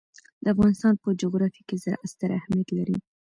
[0.43, 2.97] د افغانستان په جغرافیه کې زراعت ستر اهمیت لري.